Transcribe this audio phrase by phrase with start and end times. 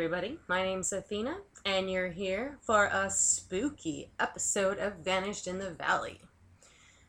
[0.00, 5.72] Everybody, my name's Athena, and you're here for a spooky episode of Vanished in the
[5.72, 6.22] Valley.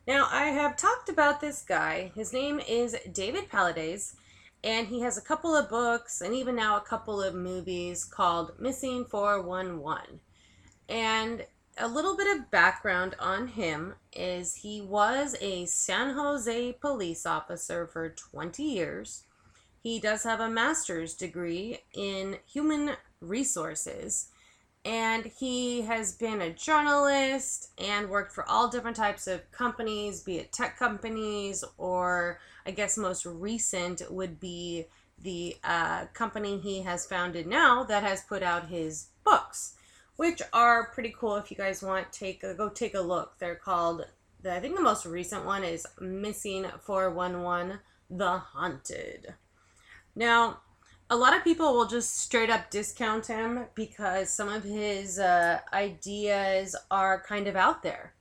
[0.06, 2.12] Now, I have talked about this guy.
[2.14, 4.16] His name is David Paulides,
[4.62, 8.60] and he has a couple of books and even now a couple of movies called
[8.60, 10.20] Missing 411.
[10.86, 11.46] And
[11.78, 17.86] a little bit of background on him is he was a San Jose police officer
[17.86, 19.24] for 20 years.
[19.82, 24.28] He does have a master's degree in human resources
[24.84, 30.38] and he has been a journalist and worked for all different types of companies, be
[30.38, 34.86] it tech companies or I guess most recent would be
[35.20, 39.74] the uh, company he has founded now that has put out his books,
[40.16, 41.36] which are pretty cool.
[41.36, 43.38] If you guys want, take a, go take a look.
[43.38, 44.04] They're called.
[44.42, 47.80] The, I think the most recent one is Missing Four One One:
[48.10, 49.34] The Haunted.
[50.14, 50.60] Now,
[51.08, 55.60] a lot of people will just straight up discount him because some of his uh,
[55.72, 58.14] ideas are kind of out there.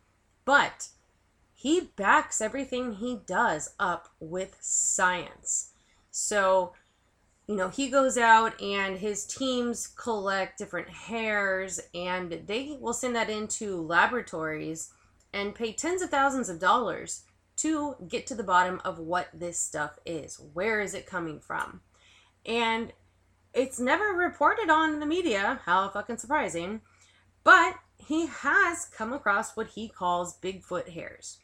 [0.45, 0.89] But
[1.53, 5.71] he backs everything he does up with science.
[6.09, 6.73] So,
[7.47, 13.15] you know, he goes out and his teams collect different hairs and they will send
[13.15, 14.91] that into laboratories
[15.31, 17.23] and pay tens of thousands of dollars
[17.61, 20.39] to get to the bottom of what this stuff is.
[20.53, 21.81] Where is it coming from?
[22.45, 22.93] And
[23.53, 25.59] it's never reported on in the media.
[25.65, 26.81] How fucking surprising.
[27.43, 31.39] But he has come across what he calls Bigfoot hairs.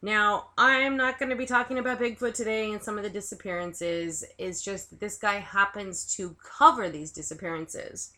[0.00, 4.24] Now, I'm not going to be talking about Bigfoot today and some of the disappearances.
[4.38, 8.12] It's just that this guy happens to cover these disappearances.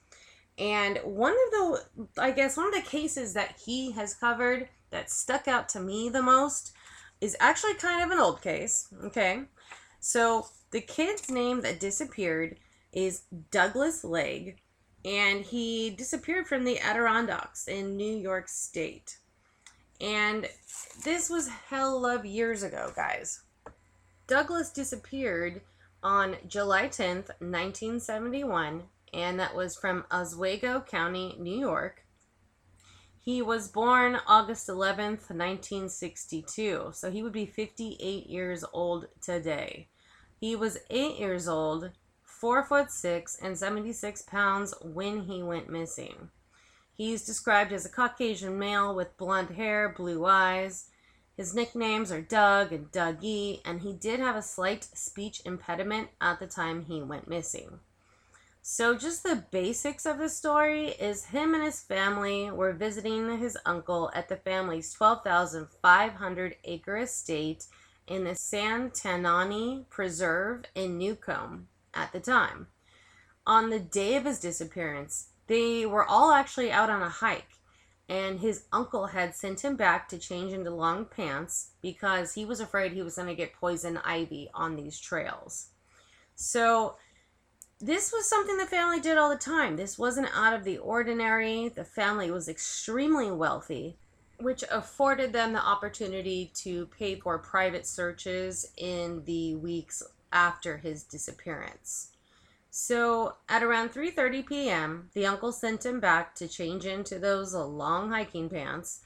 [0.59, 1.85] And one of the,
[2.19, 6.11] I guess, one of the cases that he has covered that stuck out to me
[6.11, 6.73] the most
[7.21, 8.89] is actually kind of an old case.
[9.05, 9.43] Okay.
[10.01, 12.57] So the kid's name that disappeared
[12.93, 14.61] is Douglas Legg,
[15.05, 19.19] and he disappeared from the Adirondacks in New York State.
[20.01, 20.49] And
[21.05, 23.43] this was hell of years ago, guys.
[24.27, 25.61] Douglas disappeared
[26.03, 32.00] on July 10th, 1971, and that was from Oswego County, New York.
[33.23, 39.89] He was born August 11th, 1962, so he would be 58 years old today.
[40.41, 41.91] He was eight years old,
[42.23, 46.31] four foot six, and 76 pounds when he went missing.
[46.95, 50.89] He's described as a Caucasian male with blonde hair, blue eyes.
[51.37, 56.41] His nicknames are Doug and Dougie, and he did have a slight speech impediment at
[56.41, 57.81] the time he went missing.
[58.63, 63.57] So, just the basics of the story is him and his family were visiting his
[63.65, 67.67] uncle at the family's 12,500 acre estate
[68.07, 72.67] in the Santanoni Preserve in Newcomb at the time.
[73.47, 77.59] On the day of his disappearance, they were all actually out on a hike,
[78.11, 82.61] and his uncle had sent him back to change into long pants because he was
[82.61, 85.69] afraid he was going to get poison ivy on these trails.
[86.35, 86.97] So,
[87.81, 89.77] this was something the family did all the time.
[89.77, 91.69] This wasn't out of the ordinary.
[91.69, 93.97] The family was extremely wealthy
[94.43, 100.03] which afforded them the opportunity to pay for private searches in the weeks
[100.33, 102.13] after his disappearance.
[102.71, 108.11] So, at around 3:30 p.m., the uncle sent him back to change into those long
[108.11, 109.01] hiking pants.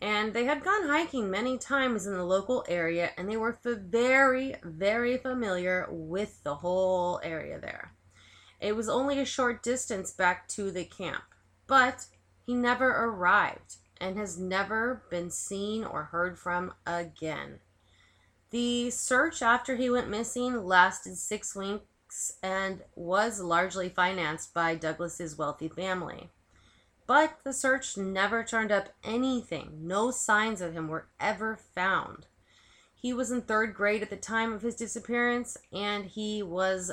[0.00, 4.56] And they had gone hiking many times in the local area and they were very,
[4.64, 7.92] very familiar with the whole area there.
[8.62, 11.24] It was only a short distance back to the camp,
[11.66, 12.06] but
[12.46, 17.58] he never arrived and has never been seen or heard from again.
[18.50, 25.36] The search after he went missing lasted six weeks and was largely financed by Douglas's
[25.36, 26.30] wealthy family.
[27.04, 29.88] But the search never turned up anything.
[29.88, 32.26] No signs of him were ever found.
[32.94, 36.92] He was in third grade at the time of his disappearance, and he was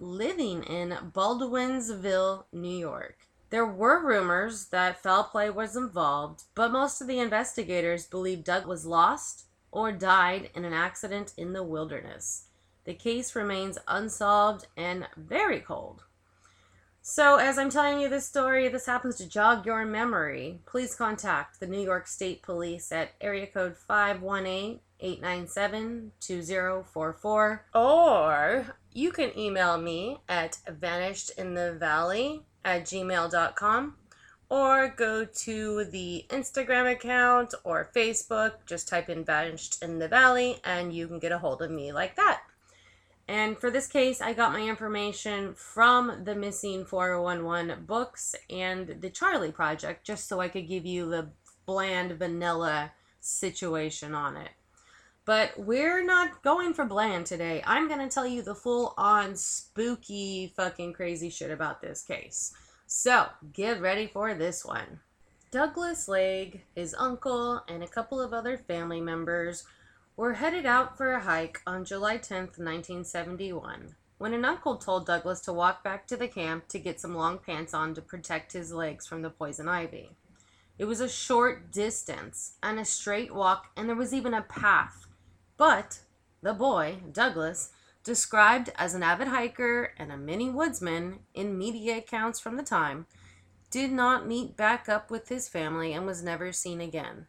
[0.00, 3.28] living in Baldwinsville, New York.
[3.50, 8.66] There were rumors that foul play was involved, but most of the investigators believe Doug
[8.66, 12.44] was lost or died in an accident in the wilderness.
[12.84, 16.04] The case remains unsolved and very cold.
[17.00, 21.58] So, as I'm telling you this story, this happens to jog your memory, please contact
[21.58, 28.66] the New York State Police at area code 518 897 2044, or
[28.98, 33.94] you can email me at vanishedinthevalley at gmail.com
[34.50, 38.54] or go to the Instagram account or Facebook.
[38.66, 41.92] Just type in Vanished in the Valley and you can get a hold of me
[41.92, 42.42] like that.
[43.28, 49.10] And for this case, I got my information from the Missing 411 books and the
[49.10, 51.28] Charlie Project just so I could give you the
[51.66, 52.90] bland vanilla
[53.20, 54.50] situation on it.
[55.28, 57.62] But we're not going for bland today.
[57.66, 62.54] I'm going to tell you the full on spooky fucking crazy shit about this case.
[62.86, 65.00] So, get ready for this one.
[65.50, 69.64] Douglas Legg, his uncle, and a couple of other family members
[70.16, 75.42] were headed out for a hike on July 10th, 1971, when an uncle told Douglas
[75.42, 78.72] to walk back to the camp to get some long pants on to protect his
[78.72, 80.12] legs from the poison ivy.
[80.78, 85.04] It was a short distance and a straight walk, and there was even a path.
[85.58, 86.00] But
[86.40, 87.72] the boy, Douglas,
[88.04, 93.06] described as an avid hiker and a mini woodsman in media accounts from the time,
[93.70, 97.26] did not meet back up with his family and was never seen again.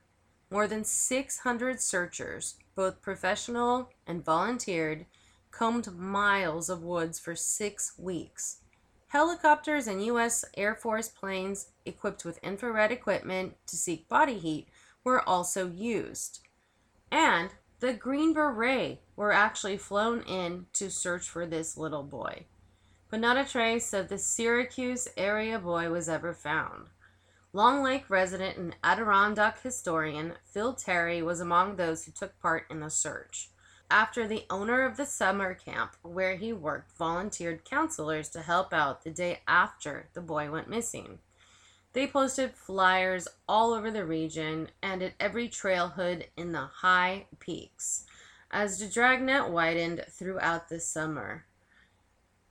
[0.49, 5.05] More than 600 searchers, both professional and volunteered,
[5.51, 8.57] combed miles of woods for six weeks.
[9.09, 10.45] Helicopters and U.S.
[10.55, 14.67] Air Force planes equipped with infrared equipment to seek body heat
[15.03, 16.41] were also used.
[17.11, 17.49] And
[17.79, 22.45] the Green Beret were actually flown in to search for this little boy.
[23.09, 26.87] But not a trace of the Syracuse area boy was ever found.
[27.53, 32.79] Long Lake resident and Adirondack historian Phil Terrie was among those who took part in
[32.79, 33.49] the search
[33.91, 39.03] after the owner of the summer camp where he worked volunteered counselors to help out
[39.03, 41.17] the day after the boy went missing.
[41.93, 48.05] They posted flyers all over the region and at every trailhead in the high peaks
[48.51, 51.45] as the dragnet widened throughout the summer.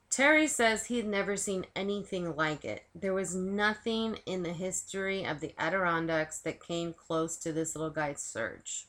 [0.09, 2.83] Terrie says he had never seen anything like it.
[2.95, 7.91] There was nothing in the history of the Adirondacks that came close to this little
[7.91, 8.87] guy's search.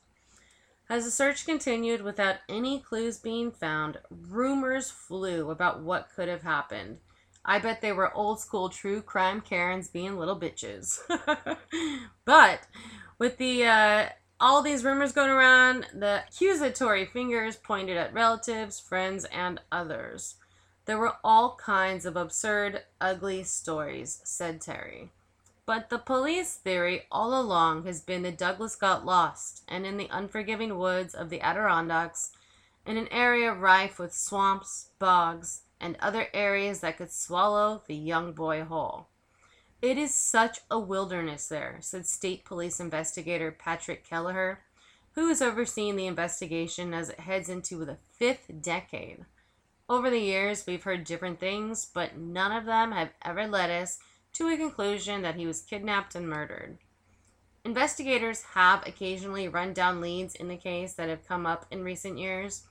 [0.88, 6.42] As the search continued without any clues being found, rumors flew about what could have
[6.42, 6.98] happened.
[7.44, 11.00] I bet they were old school true crime Karens being little bitches.
[12.24, 12.60] but
[13.18, 14.08] with the uh,
[14.40, 20.36] all these rumors going around, the accusatory fingers pointed at relatives, friends, and others.
[20.86, 25.10] There were all kinds of absurd, ugly stories, said Terrie.
[25.66, 30.08] But the police theory all along has been that Douglas got lost and in the
[30.10, 32.32] unforgiving woods of the Adirondacks,
[32.86, 38.32] in an area rife with swamps, bogs, and other areas that could swallow the young
[38.32, 39.08] boy whole.
[39.82, 44.60] It is such a wilderness there, said State Police investigator Patrick Kelleher,
[45.12, 49.24] who is overseeing the investigation as it heads into the fifth decade.
[49.88, 53.98] Over the years, we've heard different things, but none of them have ever led us
[54.34, 56.78] to a conclusion that he was kidnapped and murdered.
[57.64, 62.18] Investigators have occasionally run down leads in the case that have come up in recent
[62.18, 62.66] years.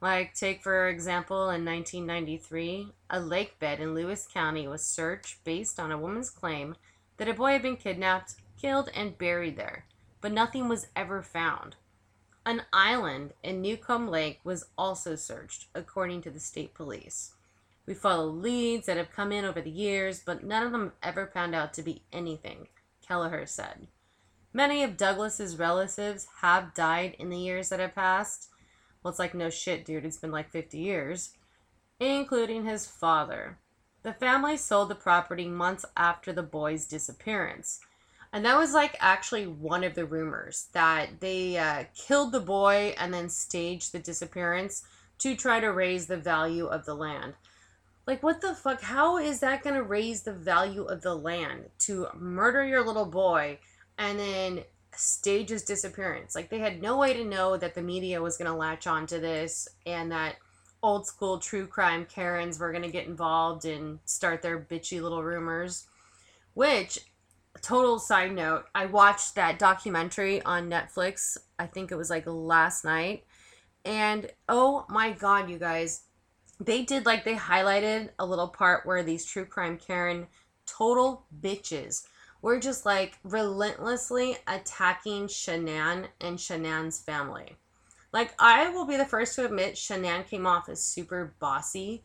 [0.00, 5.80] Like, take for example, in 1993, a lake bed in Lewis County was searched based
[5.80, 6.76] on a woman's claim
[7.16, 9.86] that a boy had been kidnapped, killed, and buried there,
[10.20, 11.76] but nothing was ever found.
[12.46, 17.32] An island in Newcomb Lake was also searched, according to the state police.
[17.84, 21.26] We follow leads that have come in over the years, but none of them ever
[21.26, 22.68] found out to be anything,
[23.06, 23.88] Kelleher said.
[24.52, 28.48] Many of Douglas's relatives have died in the years that have passed.
[29.02, 30.04] Well, it's like no shit, dude.
[30.04, 31.32] It's been like 50 years,
[32.00, 33.58] including his father.
[34.02, 37.80] The family sold the property months after the boy's disappearance.
[38.32, 42.94] And that was like actually one of the rumors that they uh, killed the boy
[42.98, 44.82] and then staged the disappearance
[45.18, 47.34] to try to raise the value of the land.
[48.06, 48.80] Like, what the fuck?
[48.80, 53.06] How is that going to raise the value of the land to murder your little
[53.06, 53.58] boy
[53.98, 54.64] and then
[54.98, 56.34] stage his disappearance?
[56.34, 59.20] Like, they had no way to know that the media was going to latch onto
[59.20, 60.36] this and that
[60.82, 65.22] old school true crime Karens were going to get involved and start their bitchy little
[65.22, 65.86] rumors.
[66.54, 67.00] Which,
[67.62, 71.36] total side note, I watched that documentary on Netflix.
[71.58, 73.24] I think it was like last night.
[73.84, 76.02] And oh my god, you guys,
[76.60, 80.26] they did like they highlighted a little part where these true crime Karen
[80.66, 82.04] total bitches
[82.42, 87.56] were just like relentlessly attacking Shanann and Shanann's family.
[88.12, 92.02] Like I will be the first to admit Shanann came off as super bossy,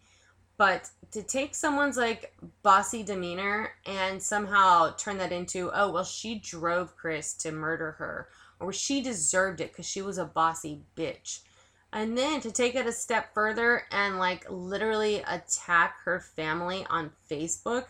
[0.57, 6.35] but to take someone's like bossy demeanor and somehow turn that into, oh well she
[6.39, 8.27] drove Chris to murder her
[8.59, 11.39] or she deserved it cuz she was a bossy bitch
[11.93, 17.11] and then to take it a step further and like literally attack her family on
[17.29, 17.85] Facebook,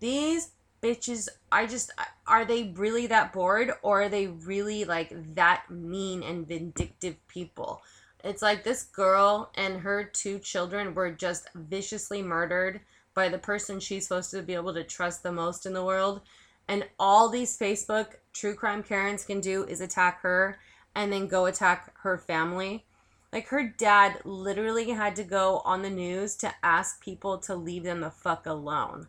[0.00, 0.52] these
[0.86, 1.90] bitches, I just,
[2.28, 7.82] are they really that bored or are they really like that mean and vindictive people?
[8.22, 12.80] It's like this girl and her two children were just viciously murdered
[13.14, 16.20] by the person she's supposed to be able to trust the most in the world.
[16.68, 20.58] And all these Facebook true crime Karens can do is attack her
[20.94, 22.84] and then go attack her family.
[23.32, 27.82] Like her dad literally had to go on the news to ask people to leave
[27.82, 29.08] them the fuck alone.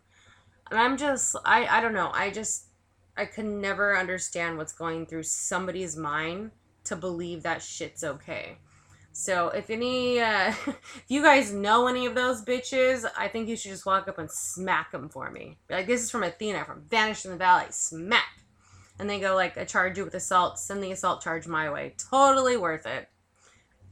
[0.70, 2.10] And I'm just I I don't know.
[2.12, 2.66] I just
[3.16, 6.52] I could never understand what's going through somebody's mind
[6.84, 8.58] to believe that shit's okay.
[9.12, 13.56] So if any, uh, if you guys know any of those bitches, I think you
[13.56, 15.58] should just walk up and smack them for me.
[15.68, 17.66] Like, this is from Athena from Vanished in the Valley.
[17.70, 18.44] Smack.
[19.00, 20.58] And they go like, I charge you with assault.
[20.58, 21.94] Send the assault charge my way.
[22.10, 23.08] Totally worth it.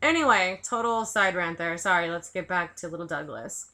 [0.01, 1.77] Anyway, total side rant there.
[1.77, 3.73] Sorry, let's get back to little Douglas.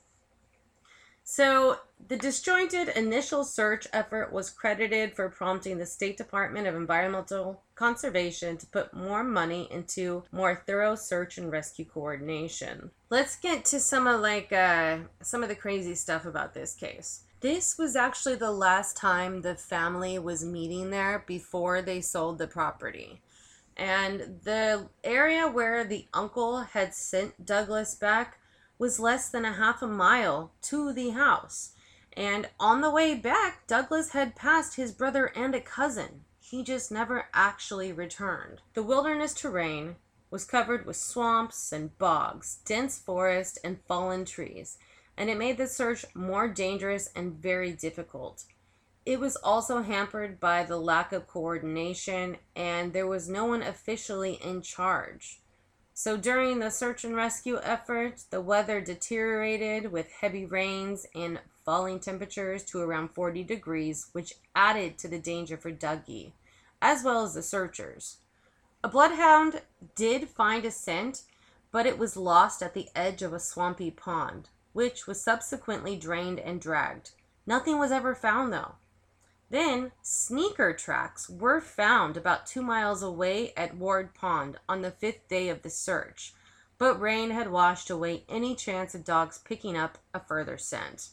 [1.25, 7.63] So, the disjointed initial search effort was credited for prompting the State Department of Environmental
[7.77, 12.91] Conservation to put more money into more thorough search and rescue coordination.
[13.09, 17.23] Let's get to some of like uh, some of the crazy stuff about this case.
[17.41, 22.47] This was actually the last time the family was meeting there before they sold the
[22.47, 23.21] property.
[23.77, 28.39] And the area where the uncle had sent Douglas back
[28.83, 31.71] was less than a half a mile to the house.
[32.17, 36.25] And on the way back, Douglas had passed his brother and a cousin.
[36.41, 38.61] He just never actually returned.
[38.75, 39.95] The wilderness terrain
[40.33, 44.79] was covered with swamps and bogs, dense forest, and fallen trees,
[45.17, 48.47] and it made the search more dangerous and very difficult.
[49.07, 54.41] It was also hampered by the lack of coordination, and there was no one officially
[54.43, 55.39] in charge.
[55.95, 62.01] So during the search and rescue effort, the weather deteriorated with heavy rains and falling
[62.01, 66.33] temperatures to around 40 degrees, which added to the danger for Dougie,
[66.81, 68.19] as well as the searchers.
[68.83, 69.63] A bloodhound
[69.95, 71.23] did find a scent,
[71.71, 76.41] but it was lost at the edge of a swampy pond, which was subsequently drained
[76.41, 77.11] and dragged.
[77.47, 78.75] Nothing was ever found, though.
[79.53, 85.29] Then, sneaker tracks were found about two miles away at Ward Pond on the fifth
[85.29, 86.33] day of the search,
[86.79, 91.11] but rain had washed away any chance of dogs picking up a further scent.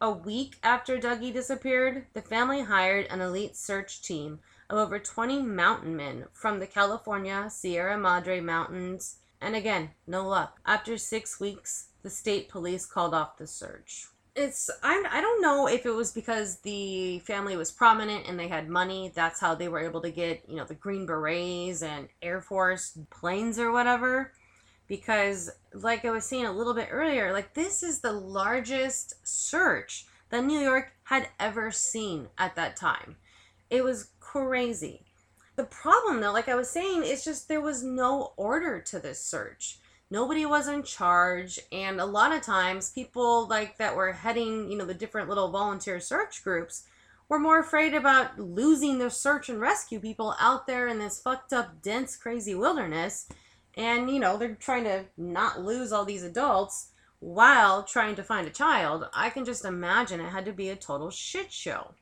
[0.00, 4.38] A week after Dougie disappeared, the family hired an elite search team
[4.70, 10.60] of over 20 mountain men from the California Sierra Madre Mountains, and again, no luck.
[10.64, 14.06] After six weeks, the state police called off the search
[14.36, 18.48] it's I, I don't know if it was because the family was prominent and they
[18.48, 22.08] had money that's how they were able to get you know the green berets and
[22.20, 24.32] air force planes or whatever.
[24.88, 30.06] Because like i was saying a little bit earlier like this is the largest search
[30.28, 33.16] that new york had ever seen at that time.
[33.70, 35.02] It was crazy.
[35.56, 39.20] The problem though like i was saying is just there was no order to this
[39.24, 39.78] search
[40.10, 44.76] nobody was in charge and a lot of times people like that were heading you
[44.76, 46.84] know the different little volunteer search groups
[47.28, 51.52] were more afraid about losing their search and rescue people out there in this fucked
[51.52, 53.28] up dense crazy wilderness
[53.76, 58.46] and you know they're trying to not lose all these adults while trying to find
[58.46, 59.08] a child.
[59.14, 61.94] I can just imagine it had to be a total shit show.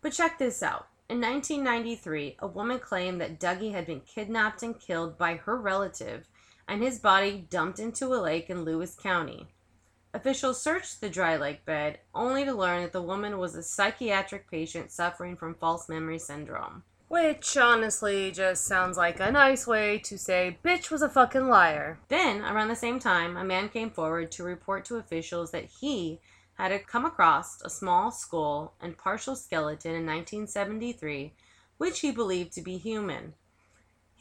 [0.00, 0.88] But check this out.
[1.08, 6.26] In 1993 a woman claimed that dougie had been kidnapped and killed by her relative
[6.68, 9.48] and his body dumped into a lake in Lewis County.
[10.14, 14.50] Officials searched the dry lake bed only to learn that the woman was a psychiatric
[14.50, 16.82] patient suffering from false memory syndrome.
[17.08, 21.98] Which honestly just sounds like a nice way to say, bitch was a fucking liar.
[22.08, 26.20] Then, around the same time, a man came forward to report to officials that he
[26.54, 31.34] had come across a small skull and partial skeleton in 1973,
[31.78, 33.34] which he believed to be human.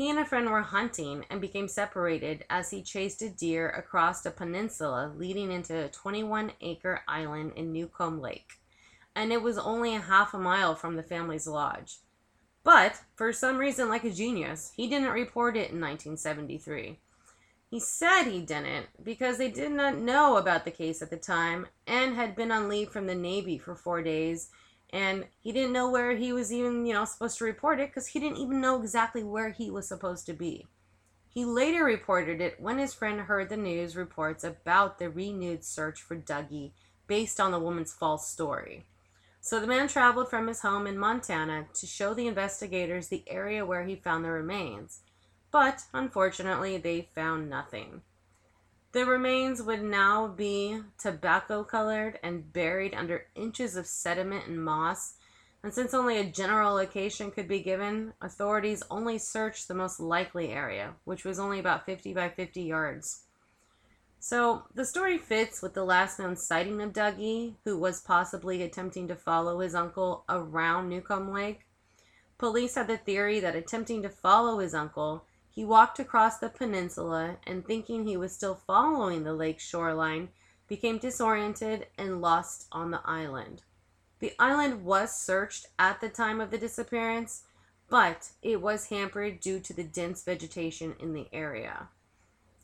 [0.02, 4.26] He and a friend were hunting and became separated as he chased a deer across
[4.26, 8.54] a peninsula leading into a 21 acre island in Newcomb Lake,
[9.16, 12.00] and it was only a half a mile from the family's lodge.
[12.64, 17.00] But, for some reason, like a genius, he didn't report it in 1973.
[17.70, 21.68] He said he didn't because they did not know about the case at the time
[21.86, 24.50] and had been on leave from the Navy for four days
[24.94, 28.08] and he didn't know where he was even, you know, supposed to report it because
[28.08, 30.68] he didn't even know exactly where he was supposed to be.
[31.30, 36.02] He later reported it when his friend heard the news reports about the renewed search
[36.02, 36.72] for Dougie
[37.08, 38.86] based on the woman's false story.
[39.40, 43.66] So the man traveled from his home in Montana to show the investigators the area
[43.66, 45.00] where he found the remains.
[45.52, 48.02] But unfortunately, they found nothing.
[48.94, 55.14] The remains would now be tobacco colored and buried under inches of sediment and moss.
[55.64, 60.50] And since only a general location could be given, authorities only searched the most likely
[60.50, 63.24] area, which was only about 50 by 50 yards.
[64.20, 69.08] So the story fits with the last known sighting of Dougie, who was possibly attempting
[69.08, 71.62] to follow his uncle around Newcomb Lake.
[72.38, 77.38] Police had the theory that attempting to follow his uncle, he walked across the peninsula
[77.46, 80.30] and thinking he was still following the lake shoreline,
[80.68, 83.62] became disoriented and lost on the island.
[84.20, 87.44] The island was searched at the time of the disappearance,
[87.90, 91.90] but it was hampered due to the dense vegetation in the area.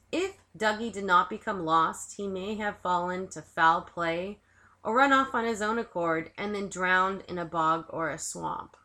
[0.09, 4.39] If Dougie did not become lost, he may have fallen to foul play
[4.81, 8.17] or run off on his own accord and then drowned in a bog or a
[8.17, 8.77] swamp.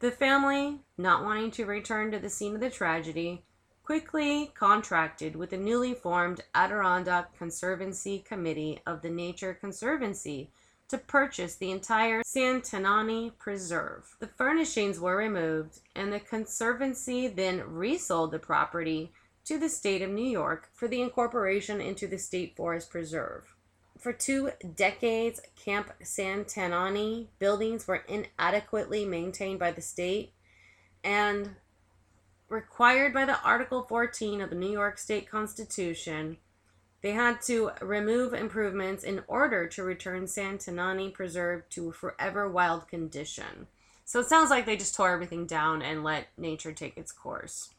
[0.00, 3.44] The family, not wanting to return to the scene of the tragedy,
[3.84, 10.52] quickly contracted with the newly formed Adirondack Conservancy Committee of the Nature Conservancy
[10.88, 14.16] to purchase the entire Santanoni Preserve.
[14.20, 19.12] The furnishings were removed, and the Conservancy then resold the property
[19.44, 23.54] to the state of New York for the incorporation into the State Forest Preserve.
[24.00, 30.32] For two decades, Camp Santanoni buildings were inadequately maintained by the state
[31.04, 31.56] and
[32.48, 36.38] required by the Article 14 of the New York State Constitution
[37.02, 42.88] they had to remove improvements in order to return Santanoni Preserve to a forever wild
[42.88, 43.66] condition.
[44.04, 47.70] So it sounds like they just tore everything down and let nature take its course.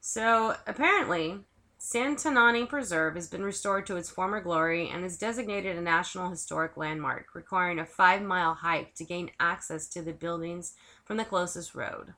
[0.00, 1.38] So apparently,
[1.78, 6.76] Santanoni Preserve has been restored to its former glory and is designated a National Historic
[6.76, 11.74] Landmark, requiring a five mile hike to gain access to the buildings from the closest
[11.74, 12.14] road.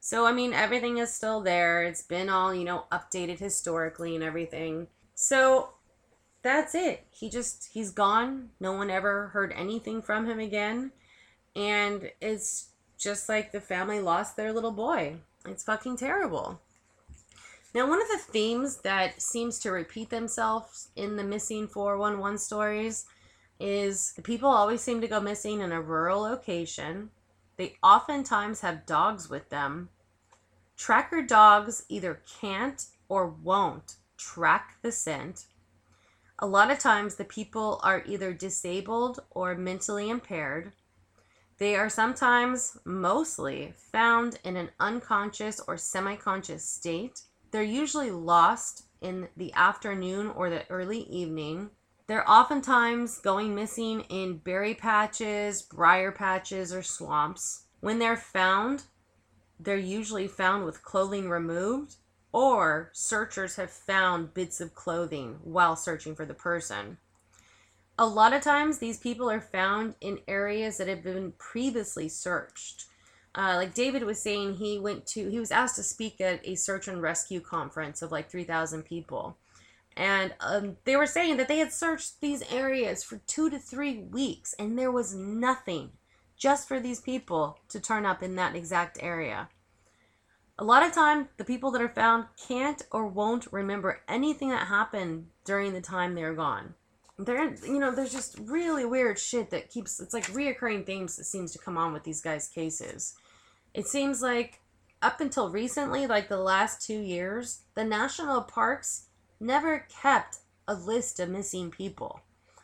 [0.00, 1.82] So, I mean, everything is still there.
[1.82, 4.86] It's been all, you know, updated historically and everything.
[5.14, 5.70] So
[6.42, 7.06] that's it.
[7.10, 8.50] He just he's gone.
[8.60, 10.92] No one ever heard anything from him again.
[11.54, 15.16] And it's just like the family lost their little boy.
[15.44, 16.60] It's fucking terrible.
[17.76, 23.04] Now, one of the themes that seems to repeat themselves in the missing 411 stories
[23.60, 27.10] is the people always seem to go missing in a rural location.
[27.58, 29.90] They oftentimes have dogs with them.
[30.78, 35.44] Tracker dogs either can't or won't track the scent.
[36.38, 40.72] A lot of times, the people are either disabled or mentally impaired.
[41.58, 47.20] They are sometimes, mostly, found in an unconscious or semi conscious state.
[47.56, 51.70] They're usually lost in the afternoon or the early evening.
[52.06, 57.62] They're oftentimes going missing in berry patches, briar patches, or swamps.
[57.80, 58.82] When they're found,
[59.58, 61.94] they're usually found with clothing removed
[62.30, 66.98] or searchers have found bits of clothing while searching for the person.
[67.98, 72.84] A lot of times, these people are found in areas that have been previously searched.
[73.36, 76.54] Uh, like David was saying, he went to, he was asked to speak at a
[76.54, 79.36] search and rescue conference of like 3,000 people.
[79.94, 83.98] And um, they were saying that they had searched these areas for two to three
[83.98, 85.90] weeks and there was nothing
[86.36, 89.48] just for these people to turn up in that exact area.
[90.58, 94.66] A lot of time, the people that are found can't or won't remember anything that
[94.66, 96.74] happened during the time they're gone.
[97.18, 100.00] There, you know, there's just really weird shit that keeps.
[100.00, 103.14] It's like reoccurring themes that seems to come on with these guys' cases.
[103.76, 104.60] It seems like
[105.02, 109.08] up until recently, like the last two years, the national parks
[109.38, 112.22] never kept a list of missing people.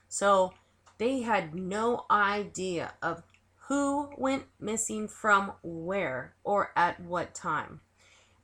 [0.09, 0.55] So
[0.97, 3.23] they had no idea of
[3.69, 7.81] who went missing from where or at what time.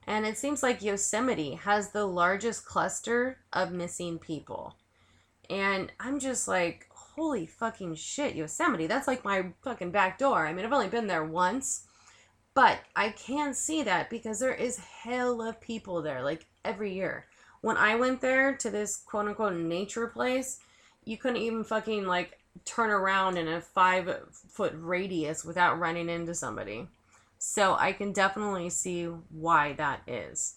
[0.05, 4.75] And it seems like Yosemite has the largest cluster of missing people.
[5.49, 8.85] And I'm just like, holy fucking shit, Yosemite.
[8.85, 10.45] That's like my fucking back door.
[10.45, 11.87] I mean, I've only been there once,
[12.53, 17.25] but I can see that because there is hell of people there, like every year.
[17.61, 20.59] When I went there to this quote unquote nature place,
[21.05, 26.33] you couldn't even fucking like turn around in a five foot radius without running into
[26.33, 26.87] somebody.
[27.37, 30.55] So I can definitely see why that is.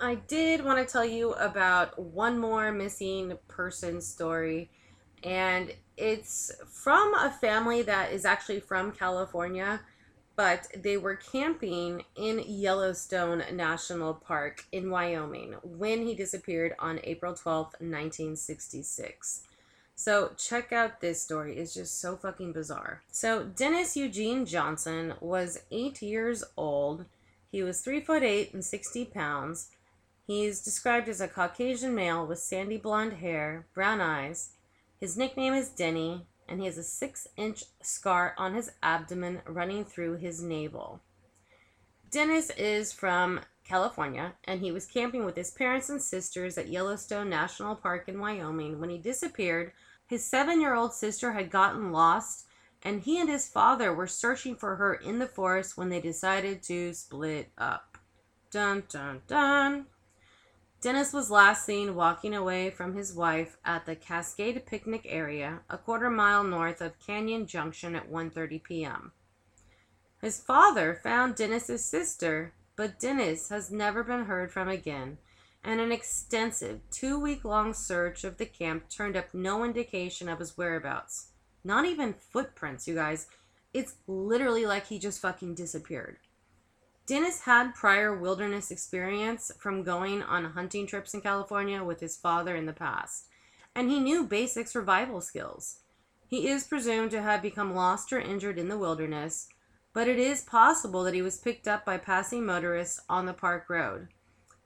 [0.00, 4.70] I did want to tell you about one more missing person story,
[5.22, 9.80] and it's from a family that is actually from California,
[10.36, 17.34] but they were camping in Yellowstone National Park in Wyoming when he disappeared on April
[17.34, 19.42] 12, 1966.
[19.96, 21.56] So check out this story.
[21.56, 23.02] It's just so fucking bizarre.
[23.12, 27.04] So Dennis Eugene Johnson was eight years old.
[27.52, 29.70] He was three foot eight and 60 pounds.
[30.26, 34.50] He's described as a Caucasian male with sandy blonde hair, brown eyes.
[34.98, 39.84] His nickname is Denny, and he has a six inch scar on his abdomen running
[39.84, 41.00] through his navel.
[42.10, 47.28] Dennis is from California, and he was camping with his parents and sisters at Yellowstone
[47.28, 49.72] National Park in Wyoming when he disappeared.
[50.06, 52.46] His seven year old sister had gotten lost,
[52.82, 56.62] and he and his father were searching for her in the forest when they decided
[56.64, 57.98] to split up.
[58.50, 59.86] Dun dun dun.
[60.84, 65.78] Dennis was last seen walking away from his wife at the Cascade Picnic area, a
[65.78, 69.12] quarter mile north of Canyon Junction at 1:30 p.m.
[70.20, 75.16] His father found Dennis's sister, but Dennis has never been heard from again,
[75.64, 81.28] and an extensive 2-week-long search of the camp turned up no indication of his whereabouts.
[81.64, 83.26] Not even footprints, you guys.
[83.72, 86.18] It's literally like he just fucking disappeared.
[87.06, 92.56] Dennis had prior wilderness experience from going on hunting trips in California with his father
[92.56, 93.26] in the past,
[93.74, 95.80] and he knew basic survival skills.
[96.26, 99.48] He is presumed to have become lost or injured in the wilderness,
[99.92, 103.68] but it is possible that he was picked up by passing motorists on the park
[103.68, 104.08] road.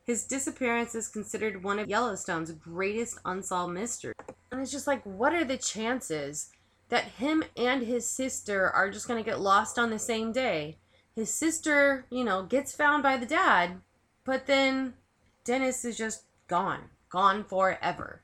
[0.04, 4.14] His disappearance is considered one of Yellowstone's greatest unsolved mysteries.
[4.52, 6.50] And it's just like, what are the chances
[6.88, 10.78] that him and his sister are just going to get lost on the same day?
[11.18, 13.80] His sister, you know, gets found by the dad,
[14.24, 14.94] but then
[15.42, 18.22] Dennis is just gone, gone forever.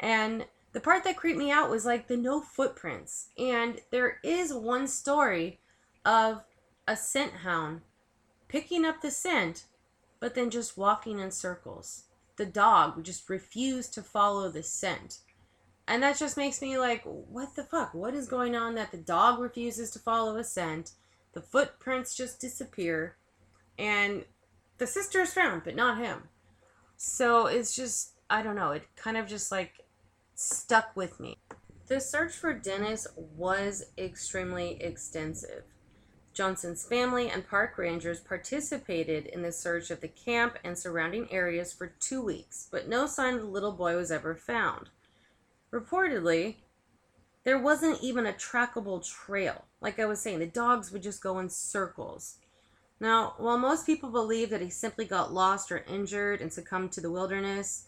[0.00, 3.28] And the part that creeped me out was like the no footprints.
[3.38, 5.60] And there is one story
[6.04, 6.42] of
[6.88, 7.82] a scent hound
[8.48, 9.66] picking up the scent,
[10.18, 12.06] but then just walking in circles.
[12.36, 15.18] The dog just refused to follow the scent.
[15.86, 17.94] And that just makes me like, what the fuck?
[17.94, 20.94] What is going on that the dog refuses to follow a scent?
[21.34, 23.16] The footprints just disappear,
[23.78, 24.24] and
[24.78, 26.28] the sister is found, but not him.
[26.96, 29.84] So it's just, I don't know, it kind of just like
[30.34, 31.36] stuck with me.
[31.86, 35.64] The search for Dennis was extremely extensive.
[36.32, 41.72] Johnson's family and park rangers participated in the search of the camp and surrounding areas
[41.72, 44.88] for two weeks, but no sign of the little boy was ever found.
[45.72, 46.56] Reportedly,
[47.44, 49.66] there wasn't even a trackable trail.
[49.80, 52.38] Like I was saying, the dogs would just go in circles.
[53.00, 57.00] Now, while most people believe that he simply got lost or injured and succumbed to
[57.00, 57.86] the wilderness,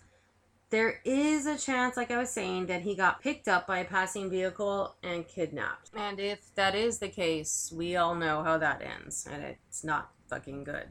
[0.70, 3.84] there is a chance, like I was saying, that he got picked up by a
[3.84, 5.90] passing vehicle and kidnapped.
[5.94, 10.10] And if that is the case, we all know how that ends, and it's not
[10.28, 10.88] fucking good.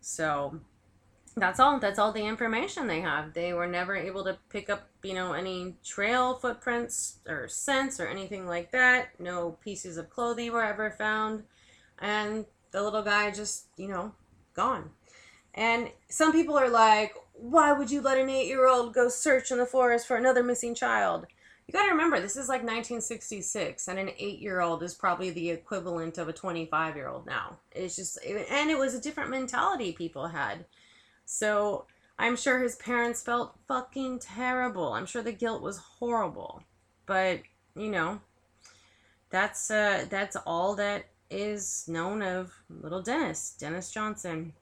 [0.00, 0.60] So,
[1.36, 3.34] that's all that's all the information they have.
[3.34, 8.06] They were never able to pick up you know any trail footprints or scents or
[8.06, 9.08] anything like that.
[9.18, 11.44] No pieces of clothing were ever found.
[11.98, 14.12] And the little guy just you know
[14.54, 14.90] gone.
[15.54, 19.50] And some people are like why would you let an eight year old go search
[19.50, 21.26] in the forest for another missing child?
[21.66, 25.30] You got to remember this is like 1966 and an eight year old is probably
[25.30, 27.58] the equivalent of a 25 year old now.
[27.72, 30.66] It's just and it was a different mentality people had
[31.24, 31.86] so
[32.18, 34.92] I'm sure his parents felt fucking terrible.
[34.92, 36.62] I'm sure the guilt was horrible.
[37.06, 37.40] But,
[37.74, 38.20] you know,
[39.30, 44.52] that's uh that's all that is known of little Dennis, Dennis Johnson.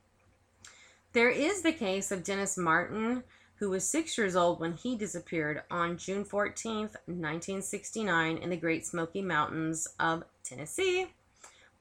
[1.13, 3.23] There is the case of Dennis Martin,
[3.57, 8.87] who was six years old when he disappeared on June 14th, 1969, in the Great
[8.87, 11.09] Smoky Mountains of Tennessee.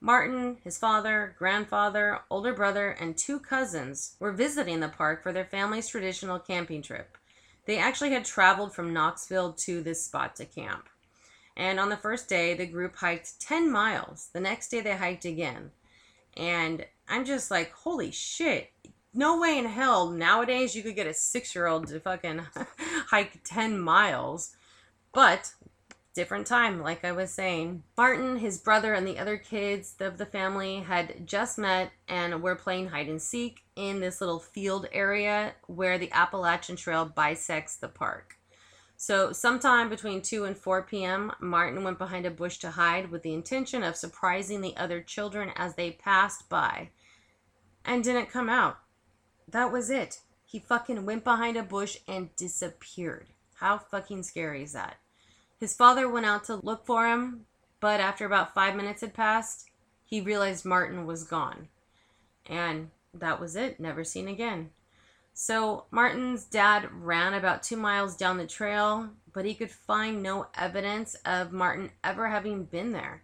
[0.04, 5.44] Martin, his father, grandfather, older brother, and two cousins were visiting the park for their
[5.44, 7.16] family's traditional camping trip.
[7.66, 10.88] They actually had traveled from Knoxville to this spot to camp.
[11.56, 14.28] And on the first day, the group hiked 10 miles.
[14.32, 15.70] The next day, they hiked again.
[16.36, 18.72] And I'm just like, holy shit.
[19.14, 22.40] No way in hell nowadays you could get a six year old to fucking
[23.06, 24.56] hike 10 miles.
[25.14, 25.52] But
[26.14, 27.82] different time, like I was saying.
[27.96, 32.56] Martin, his brother, and the other kids of the family had just met and were
[32.56, 37.88] playing hide and seek in this little field area where the Appalachian Trail bisects the
[37.88, 38.36] park.
[38.96, 43.22] So, sometime between 2 and 4 p.m., Martin went behind a bush to hide with
[43.22, 46.90] the intention of surprising the other children as they passed by
[47.84, 48.78] and didn't come out.
[49.48, 50.20] That was it.
[50.44, 53.30] He fucking went behind a bush and disappeared.
[53.54, 54.98] How fucking scary is that?
[55.62, 57.46] His father went out to look for him,
[57.78, 59.70] but after about five minutes had passed,
[60.04, 61.68] he realized Martin was gone.
[62.46, 64.70] And that was it, never seen again.
[65.34, 70.48] So Martin's dad ran about two miles down the trail, but he could find no
[70.56, 73.22] evidence of Martin ever having been there.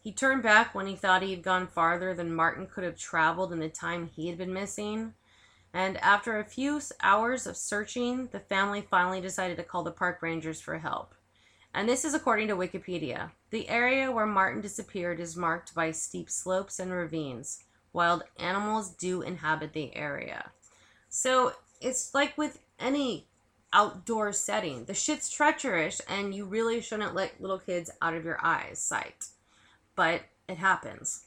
[0.00, 3.52] He turned back when he thought he had gone farther than Martin could have traveled
[3.52, 5.12] in the time he had been missing.
[5.74, 10.22] And after a few hours of searching, the family finally decided to call the park
[10.22, 11.14] rangers for help.
[11.74, 13.32] And this is according to Wikipedia.
[13.50, 17.64] The area where Martin disappeared is marked by steep slopes and ravines.
[17.92, 20.52] Wild animals do inhabit the area.
[21.08, 23.26] So it's like with any
[23.72, 24.84] outdoor setting.
[24.84, 29.26] The shit's treacherous and you really shouldn't let little kids out of your eyes sight.
[29.96, 31.26] But it happens.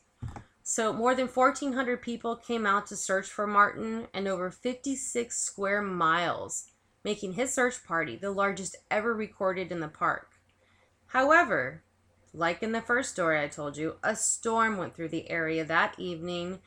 [0.63, 5.81] So more than 1400 people came out to search for Martin and over 56 square
[5.81, 6.71] miles,
[7.03, 10.36] making his search party the largest ever recorded in the park.
[11.07, 11.83] However,
[12.33, 15.95] like in the first story I told you, a storm went through the area that
[15.97, 16.59] evening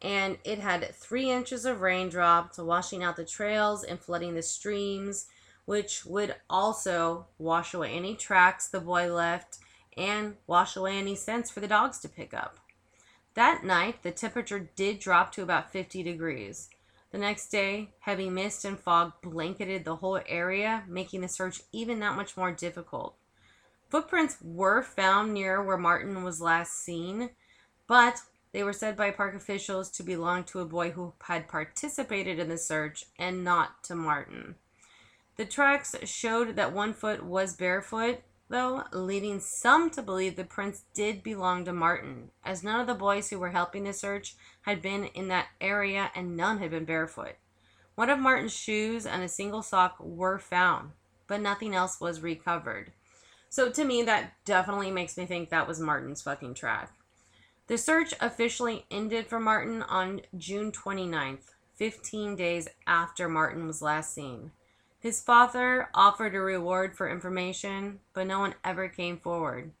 [0.00, 5.26] and it had three inches of raindrops washing out the trails and flooding the streams,
[5.64, 9.58] which would also wash away any tracks the boy left
[9.96, 12.58] and wash away any scents for the dogs to pick up.
[13.34, 16.70] That night, the temperature did drop to about 50 degrees.
[17.10, 21.98] The next day, heavy mist and fog blanketed the whole area, making the search even
[22.00, 23.16] that much more difficult.
[23.88, 27.30] Footprints were found near where Martin was last seen,
[27.86, 28.20] but
[28.52, 32.48] they were said by park officials to belong to a boy who had participated in
[32.48, 34.56] the search and not to Martin.
[35.36, 40.82] The tracks showed that one foot was barefoot, though, leading some to believe the prints
[40.94, 44.82] did belong to Martin, as none of the boys who were helping the search had
[44.82, 47.36] been in that area and none had been barefoot.
[47.94, 50.90] One of Martin's shoes and a single sock were found,
[51.26, 52.92] but nothing else was recovered.
[53.50, 56.92] So to me, that definitely makes me think that was Martin's fucking track.
[57.66, 64.14] The search officially ended for Martin on June 29th, 15 days after Martin was last
[64.14, 64.52] seen.
[65.00, 69.72] His father offered a reward for information, but no one ever came forward.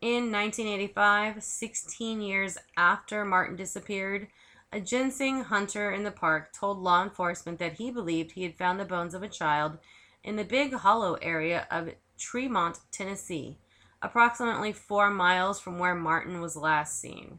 [0.00, 4.28] In 1985, 16 years after Martin disappeared,
[4.70, 8.78] a ginseng hunter in the park told law enforcement that he believed he had found
[8.78, 9.78] the bones of a child
[10.24, 13.58] in the Big Hollow area of Tremont, Tennessee,
[14.02, 17.38] approximately four miles from where Martin was last seen.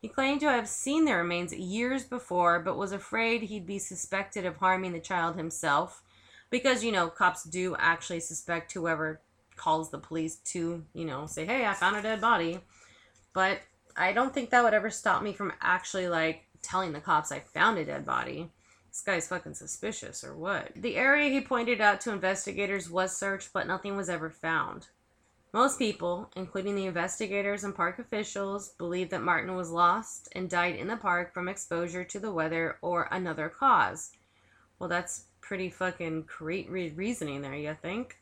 [0.00, 4.44] He claimed to have seen the remains years before, but was afraid he'd be suspected
[4.44, 6.02] of harming the child himself,
[6.50, 9.20] because, you know, cops do actually suspect whoever
[9.54, 12.60] calls the police to, you know, say, hey, I found a dead body.
[13.32, 13.60] But
[13.96, 17.40] I don't think that would ever stop me from actually, like, telling the cops I
[17.40, 18.50] found a dead body
[18.92, 20.70] this guy's fucking suspicious or what?
[20.76, 24.88] The area he pointed out to investigators was searched, but nothing was ever found.
[25.50, 30.76] Most people, including the investigators and park officials, believe that Martin was lost and died
[30.76, 34.10] in the park from exposure to the weather or another cause.
[34.78, 38.18] Well, that's pretty fucking great reasoning there, you think?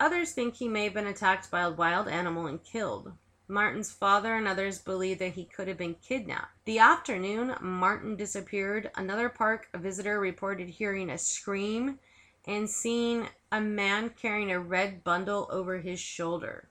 [0.00, 3.12] Others think he may have been attacked by a wild animal and killed.
[3.48, 6.52] Martin's father and others believe that he could have been kidnapped.
[6.64, 11.98] The afternoon Martin disappeared, another park visitor reported hearing a scream
[12.46, 16.68] and seeing a man carrying a red bundle over his shoulder.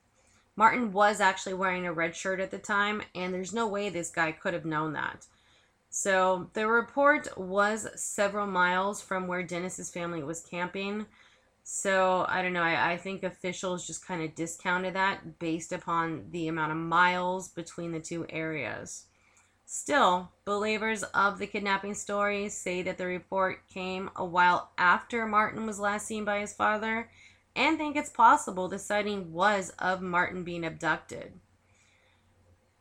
[0.54, 4.10] Martin was actually wearing a red shirt at the time, and there's no way this
[4.10, 5.26] guy could have known that.
[5.90, 11.06] So the report was several miles from where Dennis's family was camping.
[11.68, 12.62] So I don't know.
[12.62, 17.48] I, I think officials just kind of discounted that based upon the amount of miles
[17.48, 19.06] between the two areas.
[19.64, 25.66] Still, believers of the kidnapping story say that the report came a while after Martin
[25.66, 27.10] was last seen by his father
[27.56, 31.32] and think it's possible the sighting was of Martin being abducted.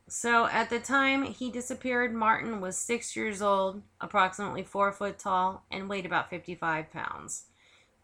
[0.07, 5.65] So at the time he disappeared, Martin was six years old, approximately four foot tall,
[5.71, 7.45] and weighed about 55 pounds.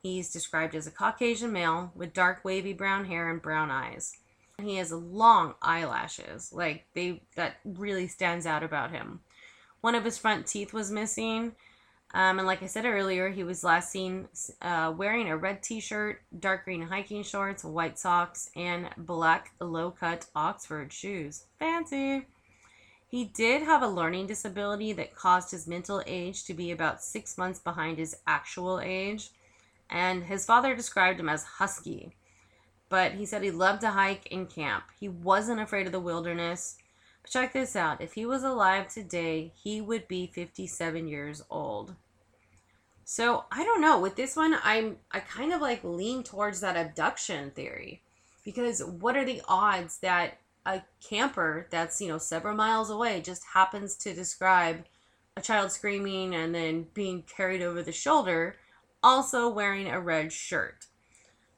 [0.04, 4.18] He's described as a Caucasian male with dark wavy brown hair and brown eyes.
[4.60, 9.22] He has long eyelashes, like they that really stands out about him.
[9.82, 11.56] One of his front teeth was missing,
[12.14, 14.28] um, and like I said earlier, he was last seen
[14.62, 20.92] uh, wearing a red T-shirt, dark green hiking shorts, white socks, and black low-cut Oxford
[20.92, 21.46] shoes.
[21.58, 22.28] Fancy.
[23.08, 27.38] He did have a learning disability that caused his mental age to be about six
[27.38, 29.30] months behind his actual age
[29.91, 32.15] and his father described him as husky.
[32.89, 34.86] But he said he loved to hike and camp.
[34.99, 36.77] He wasn't afraid of the wilderness.
[37.21, 41.95] But check this out if he was alive today, he would be 57 years old.
[43.04, 43.99] So I don't know.
[43.99, 48.01] With this one, I'm I kind of like lean towards that abduction theory.
[48.43, 53.43] Because what are the odds that a camper that's, you know, several miles away just
[53.54, 54.86] happens to describe
[55.38, 58.56] a child screaming and then being carried over the shoulder
[59.04, 60.86] also wearing a red shirt.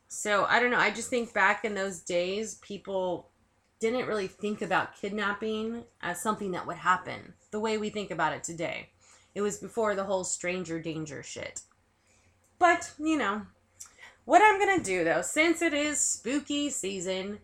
[0.08, 0.78] So I don't know.
[0.78, 3.30] I just think back in those days, people
[3.80, 8.34] didn't really think about kidnapping as something that would happen the way we think about
[8.34, 8.90] it today.
[9.36, 11.62] It was before the whole stranger danger shit.
[12.60, 13.42] But, you know,
[14.26, 17.40] what I'm gonna do though, since it is spooky season,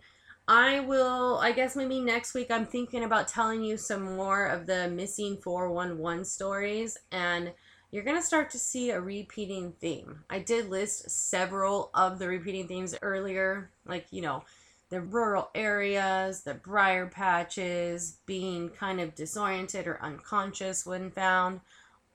[0.47, 4.65] I will, I guess maybe next week, I'm thinking about telling you some more of
[4.65, 7.51] the missing 411 stories, and
[7.91, 10.23] you're going to start to see a repeating theme.
[10.29, 14.43] I did list several of the repeating themes earlier, like, you know,
[14.89, 21.61] the rural areas, the briar patches, being kind of disoriented or unconscious when found.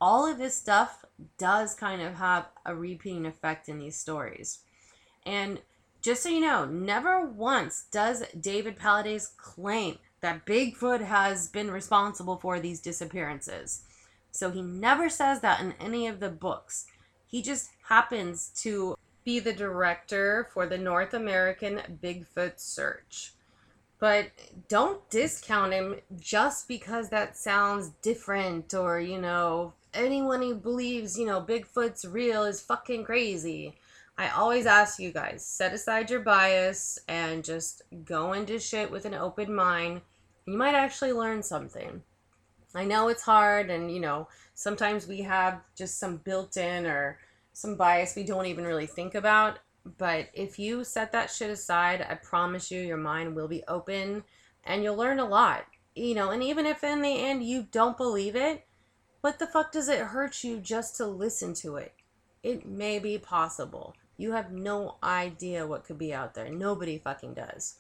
[0.01, 1.05] All of this stuff
[1.39, 4.61] does kind of have a repeating effect in these stories.
[5.25, 5.61] And
[6.03, 12.37] just so you know, never once does David Paulides claim that Bigfoot has been responsible
[12.37, 13.85] for these disappearances.
[14.35, 16.87] So he never says that in any of the books.
[17.25, 23.33] He just happens to be the director for the North American Bigfoot search.
[24.01, 24.33] But
[24.69, 31.27] don't discount him just because that sounds different or, you know, anyone who believes, you
[31.27, 33.77] know, Bigfoot's real is fucking crazy.
[34.19, 39.05] I always ask you guys set aside your bias and just go into shit with
[39.05, 40.01] an open mind.
[40.45, 42.03] You might actually learn something.
[42.75, 47.19] I know it's hard, and you know, sometimes we have just some built in or
[47.53, 49.59] some bias we don't even really think about.
[49.99, 54.25] But if you set that shit aside, I promise you, your mind will be open
[54.65, 55.67] and you'll learn a lot.
[55.95, 58.67] You know, and even if in the end you don't believe it,
[59.21, 61.93] what the fuck does it hurt you just to listen to it?
[62.43, 63.95] It may be possible.
[64.17, 66.49] You have no idea what could be out there.
[66.49, 67.77] Nobody fucking does.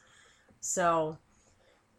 [0.61, 1.18] So,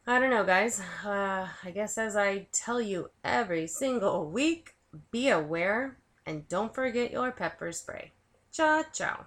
[0.08, 0.80] I don't know, guys.
[1.04, 4.76] Uh, I guess as I tell you every single week,
[5.10, 8.12] be aware and don't forget your pepper spray.
[8.52, 9.26] Ciao, ciao.